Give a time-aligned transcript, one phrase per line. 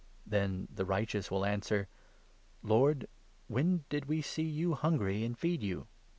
[0.25, 1.87] Then the Righteous will answer'
[2.63, 3.07] Lord,
[3.47, 5.85] when did we see you 37 hungry, and feed you